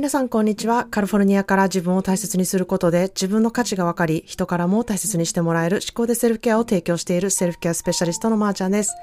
[0.00, 0.86] 皆さんこんにちは。
[0.90, 8.94] カリフォルニアから自分を大切にすることで自分の価値が分かり、人からも大切にしてもらえる思考でセルフケアを提供しているセルフケアスペシャリストのまーちゃんです。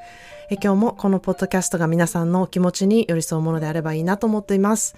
[0.50, 4.96] え今日もこのポッドキャストが皆さんのお気持ちに寄り添うものであればいいなと思っています。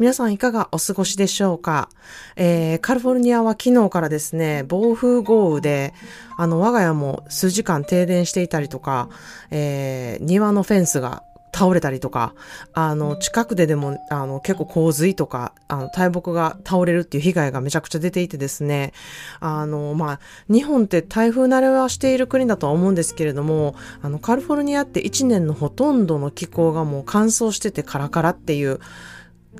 [0.00, 1.90] 皆さんいかがお過ごしでしょうか、
[2.34, 5.94] えー、カリフォルニアは昨日からですね、暴風豪雨で、
[6.36, 9.10] あの我が家も数時間停電していたりとか、
[9.52, 11.22] えー、庭のフェンスが
[11.56, 12.34] 倒れたりとか、
[12.74, 18.92] あの、近くででも、あの、結構洪水とか、あの、大木が倒れるっていう被害がめちゃくちゃ出ていてですね、
[19.40, 20.20] あの、まあ、
[20.52, 28.80] 日本って台風慣れはしている国だとは思うんですけれども、あの、カリフォルニアって1年のほとんどの気候がもう乾燥しててカラカラっていう、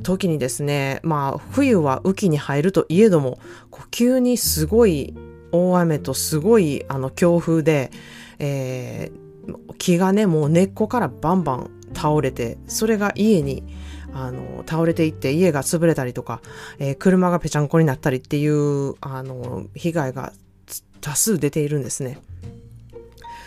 [0.02, 3.38] 時にですね、まあ、冬は雨季に入るといえども、
[3.90, 5.14] 急にすごい
[5.52, 7.90] 大雨とすごいあの強風で、
[8.38, 13.64] えー、木がね、もう根っこからバンバン倒れて、それが家に
[14.12, 16.40] あの倒れていって家が潰れたりとか、
[16.78, 20.32] えー、車がぺちゃんこになったりっていうあの被害が
[21.00, 22.18] 多数出ているんですね。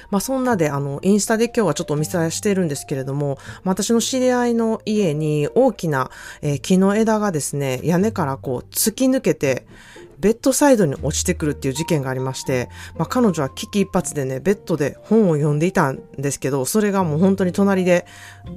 [0.09, 6.09] まあそんなで、あの、インスタで今日はちょっとお見せしているんですけれども、私の知り合いの家に大きな、
[6.41, 9.67] えー、木の枝がですね、屋根からこう突き抜けて、
[10.19, 18.05] ベッドサイドに落ちてくるっていう事件がありまして、まあ、彼女は危機一髪でね、ベッドで本を読んでいたんですけど、それがもう本当に隣で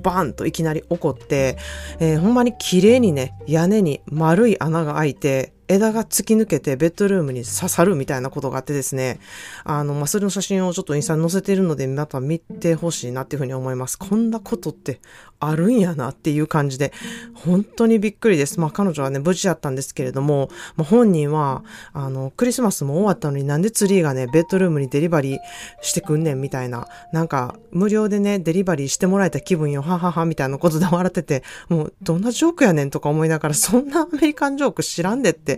[0.03, 1.57] バーンといきなり起こって、
[2.01, 9.21] えー、ほんまに綺麗にね、屋根に丸い穴が開いて、枝が突き抜けてベッドルームに刺さるみたいなことがあってですね、
[9.65, 13.99] あの、まあ、それの写真をちょっとインスタに載せているので、また見てほしいなっていうふうに思います。
[13.99, 15.01] こんなことって
[15.41, 16.93] あるんやなっていう感じで、
[17.35, 18.61] 本当にびっくりです。
[18.61, 25.39] まあ、彼女はね、無事だったんですけれども、まあ、本人は、あの、クリスマスも終わったのになんでツリーがね、ベッドルームにデリバリー
[25.81, 35.52] してくんねんみたいな、なんか、無料でね、デリバリーしてもらえた気分よ、ははは、みたいなことで笑ってて、もう、どんなジョークやねんとか思いながら、そんなアメリカンジョーク知らんでって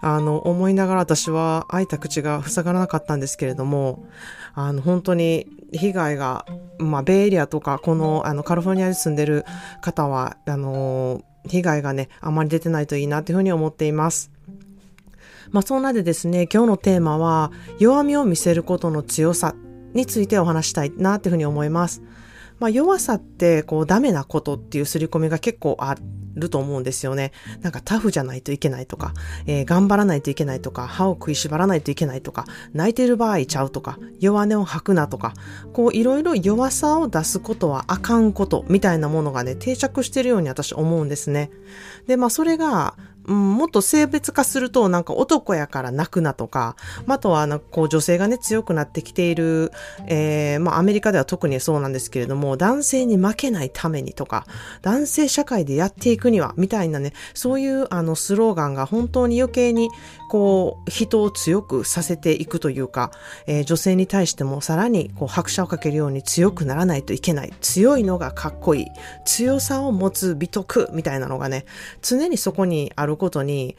[0.00, 4.06] あの、思いながら私は開いた口が塞がらなかったんですけれども、
[4.54, 6.46] あの、本当に被害が、
[6.78, 9.44] まあ、ベイエリアとか、この、あの、カリフォルニアに住んでる
[9.80, 14.30] 方は、あの、被害がね、あまり出てないといいなというふうに思っています。
[15.50, 19.54] まあ、そんなでですね、今日のテーマは、弱みを見せることの強さ
[19.94, 22.02] についてお話したいなというふうに思います。
[22.58, 25.96] まあ、弱さって、こう、ダメなことっていう刷り込みが結構あっ
[26.38, 27.32] ると思うんですよね。
[27.62, 29.12] なんかタフじゃないといけないとか、
[29.46, 35.34] えー、頑張らないといけないとか、歯を食いしばらないといけないとか、泣いてる場合ちゃうとか、弱音を吐くなとか、
[35.72, 41.50] こういろいろ弱さを出すことはあかんことみたいなものがね、定着してるように私思うんですね。
[42.06, 42.96] で、まあそれが、
[43.28, 49.70] うん、もっと性別化すると、なんか男やから泣くなとか、あとは、なんかこう女性がね、強くなってきている、
[50.06, 54.46] えー、まあアメリカでは特にそうなんですけれども、男性に負けないためにとか、
[54.80, 59.90] 男性社会でやっていくには、みたいなね、そういうあのスローガンが本当に余計に、
[60.30, 63.10] こう、人を強くさせていくというか、
[63.46, 67.52] えー、女性に対してもさらにこう拍車をかけるように強くならないといけない。
[67.60, 68.86] 強いのがかっこいい。
[69.26, 71.66] 強さを持つ美徳みたいなのがね、
[72.00, 73.76] 常にそこにあることに、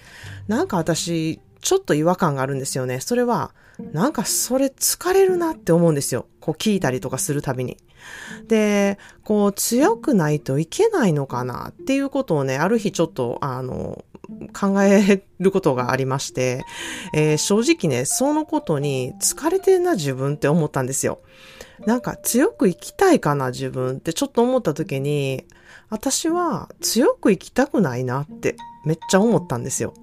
[0.47, 2.99] なんか私、ちょっと違和感があるんですよね。
[2.99, 3.53] それは、
[3.91, 6.27] なんかそれ疲れるなって思うんですよ。
[6.39, 7.77] こう聞いたりとかするたびに。
[8.47, 14.03] で、こう強くないといけないのかなっていうことをね、ある日ちょっと、あの、
[14.53, 16.63] 考えることがありまして、
[17.13, 21.19] えー、正直ね、そのことに疲れてんな自分って思ったんですよ。
[21.85, 25.45] なんか強く生きたいかな自分ってちょっと思った時に、
[25.89, 28.55] 私は強く生きたくないなって
[28.85, 29.93] めっちゃ思ったんですよ。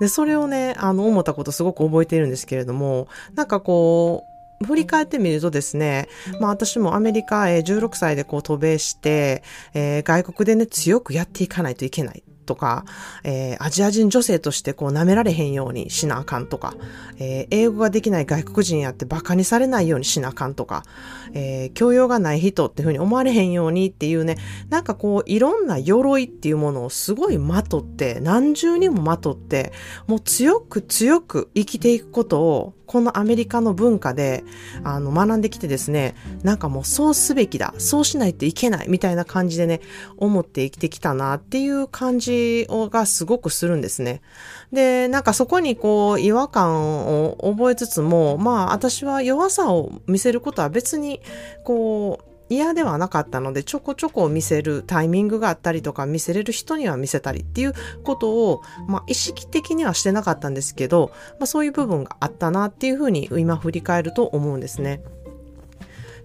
[0.00, 4.24] で、それをね、あの、思ったことすごく覚えているんですけれども、なんかこ
[4.62, 6.08] う、振り返ってみるとですね、
[6.40, 9.42] まあ私もアメリカへ16歳でこう渡米して、
[9.74, 12.86] えー、外国でね強くやっていかないといけないとか、
[13.24, 16.74] えー、アジア人女性としてこう舐められへんようにしなあかんとか、
[17.18, 20.84] えー、英語ができない外国人やって馬鹿にされないようにしなあかんとか、
[21.34, 24.38] えー、教養がない人っていうふうに思われへんようにっていうね、
[24.70, 29.72] なんかこういろんな鎧っていうものをすごいまとって、何重にもまとって、
[30.06, 34.44] もう強く強く生きていくことをこのアメリカの文化で、
[34.84, 39.80] あの、学んできてですね、なんかもうそうすべきだ、そうしないといけないみたいな感じでね、
[40.16, 44.22] 思って生きてきたなっていう感じをがすごくするんですね。
[44.72, 51.20] で、なんかそこにこう違和感を覚えつつも、まあ私は弱さを見せることは別に
[51.64, 65.00] こう、嫌ではなかったので、ちょこちょこ見せるタイミングがあったりとか、見せれる人には見せたりっていうことを、まあ意識的にはしてなかったんですけど、まあそういう部分があったなっていうふうに今振り返ると思うんですね。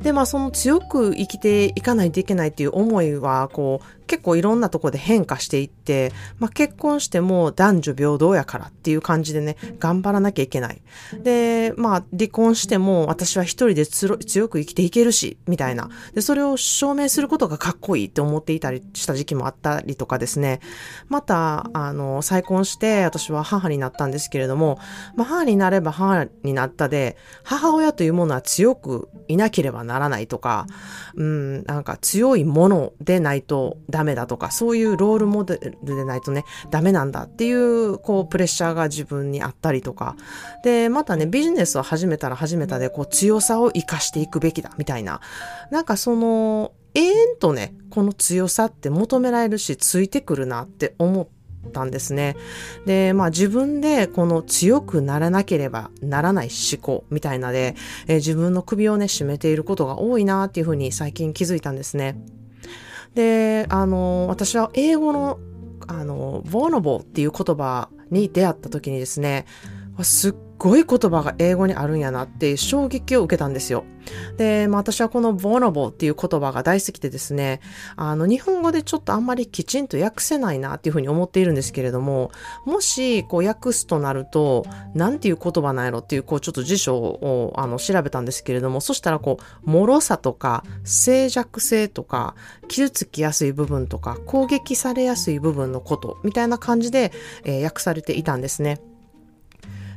[0.01, 10.81] で、まあその強く生きていかないといけないっていう思いは、こう、結構いろんなとこで変化していって、まあ、結婚しても男女平等やからっていう感じでね、頑張らなきゃいけない。
[11.23, 14.17] で、まあ、離婚しても私は一人で強
[14.49, 15.89] く生きていけるし、みたいな。
[16.13, 20.59] で、それを証明することがかっこいいって思っていたりした時期もあったりとかですね。
[21.07, 24.77] また、あの、再婚して私は母になったんですけれども、
[25.15, 30.67] まあ、母になれば母になったで、母親というものは強くいなければならないとか、
[31.15, 40.15] うん、なんか強いものでないとダメだとか、そういうロールモデルでないとね、ダメなんだっていう、こう、プレッシャーが自分にあったりとか、
[40.63, 45.21] で、またね、ビジネスを始めたら始めたで、こう、強さを活かしていくべきだ、みたいな。
[45.69, 51.41] なんかその、永遠とね、この強さって求められるし、ついてくるなって思って、
[51.73, 52.35] たんですね。
[52.87, 57.75] で、まあ自分でこの強くならなければならない思考みたいなで、
[58.07, 62.19] え、自分の首をね、締めていることが多いなっていうふうに最近気づいたんですね。
[63.15, 65.39] で、あの、私は英語の、
[65.87, 69.45] あの、ボーノボっていう言葉に出会った時にですね、
[70.01, 73.83] すっごい言葉が英語にあるんやなって衝撃を受けたんですよ。
[74.37, 77.61] で、まあ私はこの vulnerable っていう言葉が大好きでですね、
[77.95, 82.31] あの日本語でちょっとあんまりきちんと訳せないなっていうふうに思っているんですけれども、
[82.65, 92.35] もしこう訳すとなると、なんていう言葉なんやろっていうこうちょっと辞書をあの調べたんですけれども、そしたらこう、脆さとか静寂性とか、
[92.67, 97.11] 傷つきやすい部分とか、攻撃されやすい部分のことみたいな感じで、
[97.45, 98.79] えー、訳されていたんですね。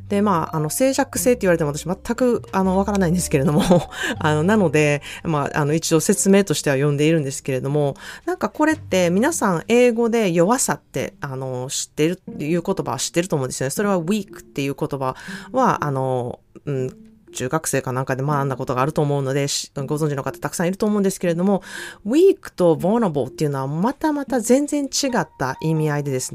[0.08, 3.62] で、まあ、あの、静寂性って言われても私全く、あの、わからないんですけれども
[4.18, 7.96] あの、なので、まあ、あの、一応説明としては読んでいるんですけれども、
[8.26, 13.70] なんかこれって皆さん英語で弱さって、あの、知ってるっていう言葉は知ってると思うんですよね。
[13.70, 15.16] それは weak っていう言葉
[15.52, 16.90] は、あの、うん、
[17.34, 19.46] 中学生かなんかで学んだことがあると思うので、
[19.86, 21.62] ご存知の方たくさんいると思うんですけれども、
[22.06, 26.34] weak と vulnerable っていうのはまたまた全然違った意味合いでです、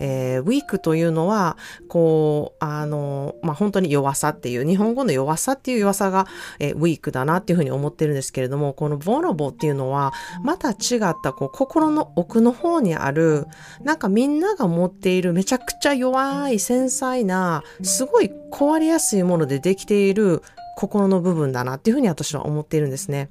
[0.00, 1.56] えー、ウィークというのは、
[1.88, 6.26] こう、あの、まあ、本当に弱さっていう、日本語の弱さっていう弱さが、
[6.58, 10.12] えー、ウィークだなっていうふうに思ってるんですけれども、この vulnerable っていうのは、
[10.42, 13.46] また違った、こう、心の奥の方にある、
[13.82, 20.42] なんかみんなが持っているめちゃくちゃ弱い、繊細な、すごい壊れやすいものでできている
[20.76, 23.30] 心の部分だなっていうふうに私は思っているんですね。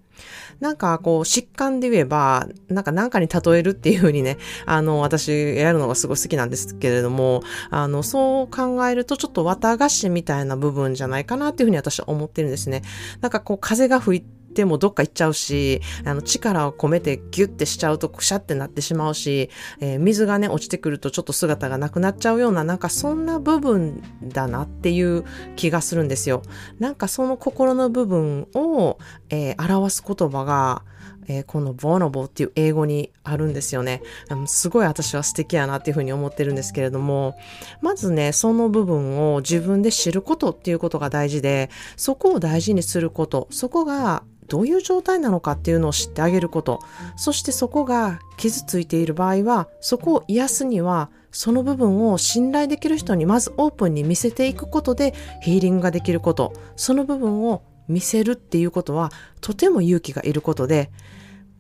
[0.60, 12.82] なんかこう疾患で言えば、なんか何かに例えるっていうふうにね、あの私やるのがすごい好きなんですけれども、あのそう考えるとちょっと綿菓子みたいな部分じゃないかなっていうふうに私は思ってるんですね。
[13.22, 19.50] なんかこう風が吹いてってもどっか行っちゃうし、あの力を込めてギュッてしちゃうとくしゃってなってしまうし、
[19.82, 25.26] えー、水がね、落ちてくるとちょっと姿がなくなっちゃうような、なんかそんな部分だなっていう
[25.58, 26.42] 気がするんですよ。
[26.80, 28.98] なんかその心の部分を、
[29.30, 30.84] えー、表す言葉が、
[31.28, 34.02] えー、この vulnerable っていう英語にあるんですよね。
[34.46, 37.36] すごい私は素敵やなっていうふうに思ってるんですけれども、
[37.82, 46.80] まずね、その部分を自分で知ることっていうことが大事で、そこを大事にすること、そこがどういう状態なのかっていうのを知ってあげること。
[47.16, 56.54] そしてそこが傷ついている場合は、そこを癒すには、その部分を信頼できる人にまずオープンに見せていくことでヒーリングができること。
[56.78, 59.12] その部分を見せるっていうことは、
[59.42, 60.92] とても勇気がいることで、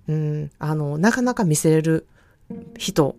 [0.07, 2.07] うん、あの、なかなか見せれる
[2.77, 3.15] 人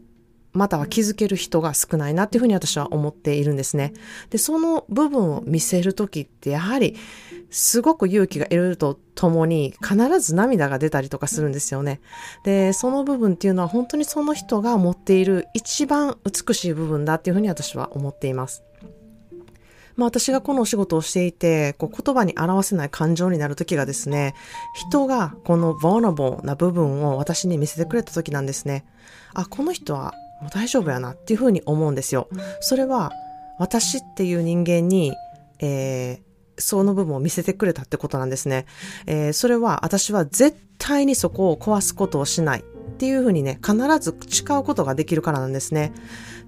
[0.57, 3.93] または気づける人が少ないなっていうふうに私は思っているんですね。
[4.31, 6.97] で、その部分を見せるときってやはり
[7.51, 12.01] すごく勇気がいるとともに必ず涙が出たりとかするんですよね。
[12.45, 18.66] で、その部分っていうのは本当にその人が持っている一番美しい部分だっていうふうに私は思っています。
[19.97, 24.35] まあ私がこのお仕事をしていて、こう言葉に表せない感情になる時がですね、
[24.75, 28.85] 人がこの vulnerable な部分を私に見せてくれた時なんですね。
[29.35, 32.29] あ、この人はもう大丈夫やなっていうふうに思うんですよ。
[32.61, 33.13] それは
[33.59, 35.15] 私っていう人間に、
[35.61, 38.67] えー、その部分を見せてくれたってことなんですね。
[39.07, 45.93] えー、それは私は絶対にそこを壊すことをしないっていうふうにね、必ず誓うことができるからなんですね。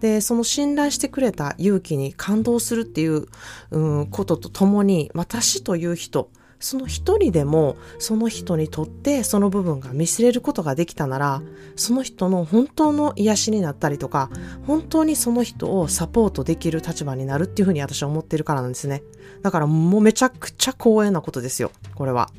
[0.00, 3.26] で、その信頼してくれた勇気に感動するっていう、
[3.70, 6.30] うん、こととともに、私という人、
[6.60, 11.42] その一人でもその人にとってその部分が見せれることができたなら
[11.76, 14.30] その人の本当の癒しになったりとか
[14.66, 19.02] 本当にその人をサポートできる立場になるっていうふうに私は思ってるからなんですね
[19.42, 22.30] だからもうめちゃくちゃ光栄なことですよこれは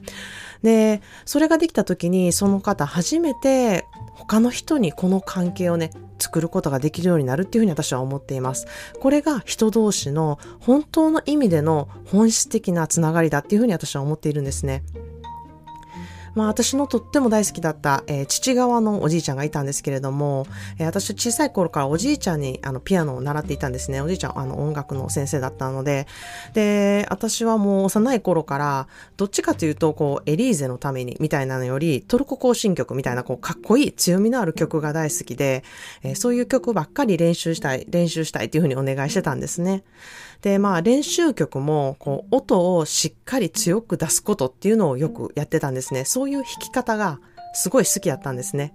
[0.63, 8.68] でそれができた時にその方初めて他の人にこの関係をね作ることができるようになるっていうふうに私は思っています。
[9.00, 14.84] これが人同士の本当の意味での本質的なつながりだっていうふうに私は思っているんですね。
[16.36, 24.01] まあ私のとっても大好きだった、えー、父側のおじいちゃんがいたんですけれども、えー、私小さい頃からおじいちゃんにあのピアノを習っていたんですね。
[24.01, 26.07] おじいちゃんあの音楽の先生だったので、
[26.53, 35.63] で、私はもう幼い頃からどっちかというとこうエリーゼのためにみたいなのよりトルコ行進曲みたいなこうかっこいい強みのある曲が大好きで、
[36.03, 39.83] えー、そういう曲ばっかり練習したい、練習したいっていうふうにお願いしてたんですね。
[40.41, 46.05] で、まあ練習曲もこう音をしっかり強く出すことっていうのをよくやってたんですね。
[46.19, 47.21] そういう弾き方が
[47.53, 48.73] すごい好きやったんですね。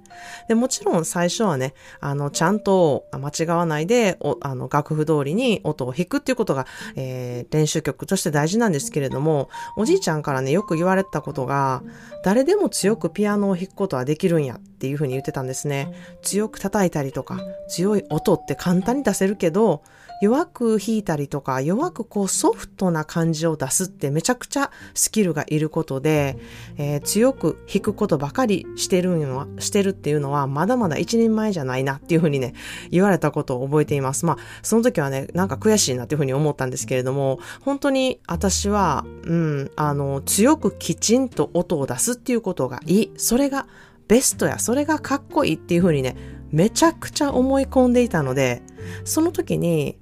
[0.49, 11.83] で、もちろん最初はね、あの、ちゃんと間違わないで、おあの、楽譜通りに音を弾くっていうことが、えー、練習曲として大事なんですけれども、おじいちゃんからね、よく言われたことが、
[12.25, 15.93] 誰でも強くピアノを弾くことはできるんやっていうふうに言ってたんですね。
[16.23, 19.83] 強く叩いたりとか、強い音って簡単に出せるけど、
[20.21, 26.39] 弱く弾いたりとか、弱くこうソフトな感じを出すってめちゃくちゃスキルがいることで、
[26.77, 32.55] えー、強く弾くことばかりしてるのは、してるっていうのは、まだまだ一人前じゃないなっていうふうにね、
[32.91, 34.25] 言われたことを覚えています。
[34.27, 43.13] まあ、その時はね、なんか悔しいなっていうふうに思ったんですけれども、本当に私は、うん、あの、強くきちんと音を出すっていうことがいい。
[43.17, 43.67] それが
[44.09, 46.17] ベストや、それがかっこいいっていうふうにね、
[46.53, 48.63] めちゃくちゃ思い込んでいたので、
[49.05, 49.99] その時に、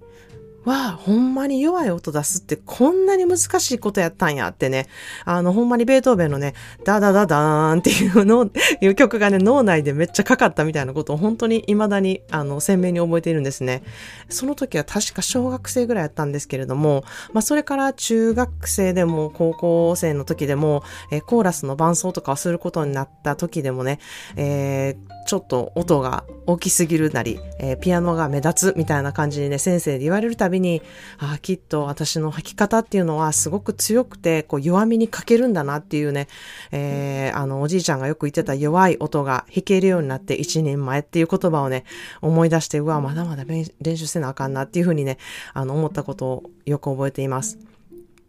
[0.64, 4.87] わあ、ほんまに弱い音出すってこんなに難しいことやったんやってね、
[5.25, 6.54] あの、ほんまにベートーベンのね、
[6.85, 8.49] ダダダダーンっていうの、
[8.81, 13.83] いう曲がね、脳内でめっちゃかかったみたいなことを本当に未だに、あの、鮮明に覚えているんですね。
[14.28, 23.99] その時は確か小学生ぐらいやったんですけれども、まあ、それから中学生でも高校生の時でも、えコーラスの伴奏とかをすることになった時でもね、
[24.37, 30.83] えーちょっと音が大きすぎるなり、えー、ピアノが目立つみたいな感じにね、先生で言われるたびに、
[31.19, 36.29] ああ、きっと私の弾き方っていうのはすごく強くて、こう弱みに欠けるんだなっていうね、
[36.73, 41.85] えー、あの、おじいちゃんがよく言ってた弱い音が弾けるようになって一人前っていう言葉をね、
[42.21, 45.19] 思い出して、うわ、まだまだ練習せなあかんなっていうふうにね、
[45.55, 47.72] あの、思ったことをよく覚えています。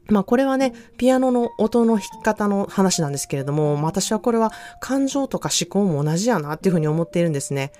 [0.07, 7.71] まあこれはね、ピアノの音の弾き方の話なんですけれども、私はこれは感情とか思考も同じやなっていうふうに思っているんですね。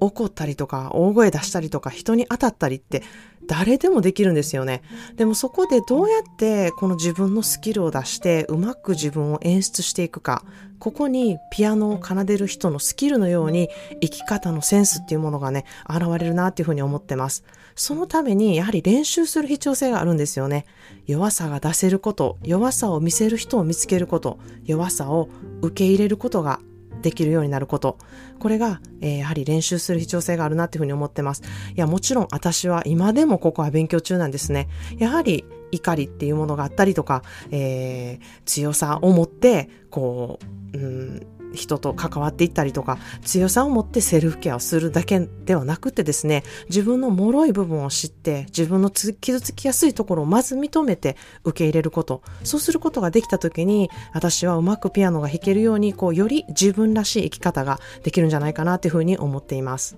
[0.00, 3.02] 怒ったりとか、大声出したりとか、人に当たったりって
[3.46, 4.82] 誰でもできるんですよね。
[5.16, 10.44] でもそこでどうやってこの自分のスキルを出してうまく自分を演出していくか。
[10.78, 13.68] ここにピアノを奏でる人のスキルのように
[14.00, 17.44] 生き方のセンスっていうものがね、現れるなっていうふうに思ってます。
[17.76, 20.66] そのためにやはり練習する必要性があるんですよね。
[21.06, 25.28] 弱さが出せること、弱さを見せる人を見つけること、弱さを
[25.60, 26.58] 受け入れることが
[27.02, 27.98] できるようになること。
[28.38, 31.42] これが、えー、やはり練習する必要性があるなっていうふうに思ってます。
[31.74, 34.68] いや、もちろん私は今でもここは勉強中なんですね。
[34.98, 40.38] やはり怒りっていうものがあったりとか、えー、強さを持って、こ
[40.72, 52.22] う、うん、人と関わっていったりとか、強さを持ってセルフケアをするだけではなくてですね、自分の脆い部分を知って、自分の傷つきやすいところをまず認めて受け入れること。
[52.44, 59.96] そうすることができた時に、私はうまくピアノが弾けるように、こう、より自分らしい生き方ができるんじゃないかなというふうに思っています。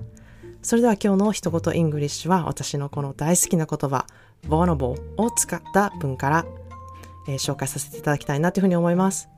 [0.64, 4.06] それでは今日の一言イングリッシュは私のこの大好きな言葉、
[4.48, 6.46] vulnerable を使った文から、
[7.28, 9.28] えー、紹介させていただきたいなというふうに思います。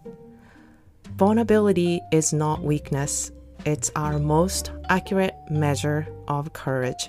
[1.16, 3.32] Vulnerability is not weakness,
[3.64, 7.08] it's our most accurate measure of courage.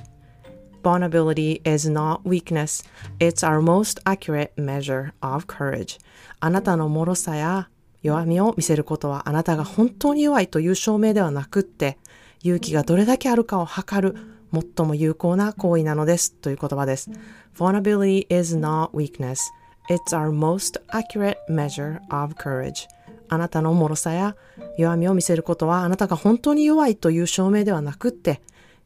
[0.82, 2.84] Vulnerability is not weakness,
[3.20, 6.00] it's our most accurate measure of courage.
[6.40, 7.68] あなたの脆さや
[8.02, 11.98] 弱みを見せることはあなたが本当に弱いという証明ではなくって、
[12.44, 14.18] 勇気がどれだけあるかを測る
[14.54, 17.12] 最も有効な行為なのですという言葉です。
[17.58, 19.42] Vulnerability is not weakness,
[19.90, 22.88] it's our most accurate measure of courage.
[23.30, 24.36] あなたの脆さや
[24.78, 28.42] 弱みを見せることはあなたが本当に弱いという証明ではなくって、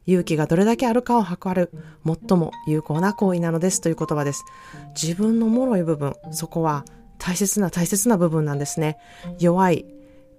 [0.06, 1.70] 勇気がどれだけあるかを測る
[2.04, 4.44] 最も有効な行為なのですという言葉です。
[5.00, 6.84] 自分の脆い部分、そこは
[7.18, 8.98] 大切な大切な部分なんですね。
[9.38, 9.86] 弱い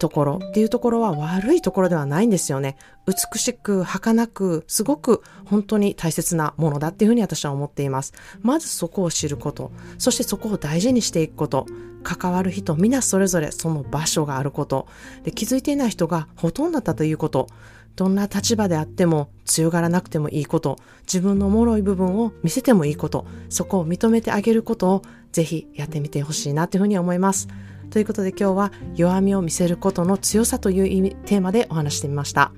[0.04, 2.76] ところっていうところは悪いところではないんですよね。
[3.08, 8.14] 美しく、儚く、すごく本当に大切なものだっていうふうに私は思っています。
[8.42, 11.68] まずそこを知ること、そしてそこを大事にしていくこと、
[12.04, 14.88] 関わる人、皆それぞれその場所があること、
[15.24, 17.48] で気づいていない人がほとんどだったということ、
[17.96, 27.48] どんな立場であっても強がらなくてもいいこと、自分の脆い部分を見せてもいいこと、そこを認めてあげることをぜひやってみてほしいなというふうに思います。
[27.94, 32.52] ということで今日は弱みを見せることの強さという意味テーマでお話してみました。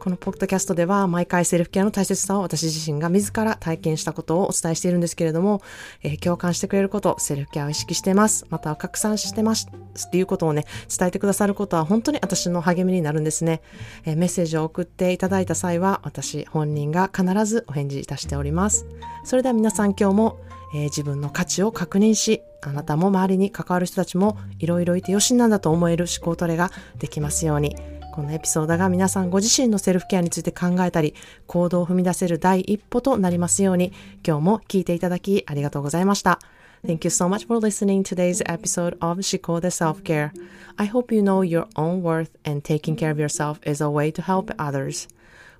[0.00, 5.62] このポッドキャストでは毎回セルフケアの大切さを私自身が自ら体験したことをお伝えしているんですけれども、
[6.02, 9.68] えー、共感してくれること、セルフケアを意識してます、または拡散してます
[10.08, 13.62] っていうことをね、伝えてくださることは本当に私の励みになるんですね。
[14.04, 18.84] えー、メッセージを送っていただいた際は私本人が必ずお返事いたしております。
[19.22, 20.40] それでは皆さん今日も、
[20.74, 27.76] えー、自分の価値を確認し、あなたも周りに関わる人たちもいろいろいてよしなんだと思える思考トレができますように。
[28.12, 31.14] このエピソードが皆さんご自身のセルフケアについて考えたり、
[31.46, 33.92] 行動を踏み出せる第一歩となりますように、
[34.26, 36.38] 今日も聞いていただきありがとうございました。
[36.84, 40.32] Thank you so much for listening today's episode of Shikode Self-Care.
[40.76, 44.12] I hope you know your own worth and taking care of yourself is a way
[44.12, 45.08] to help others.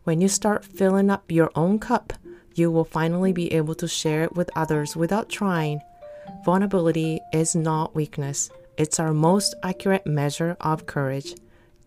[0.04, 2.12] When you start filling up your own cup,
[2.54, 5.80] you will finally be able to share it with others without trying.
[6.44, 8.50] Vulnerability is not weakness.
[8.76, 11.34] It's our most accurate measure of courage.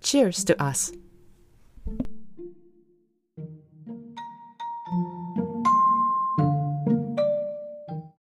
[0.01, 0.91] Cheers to us!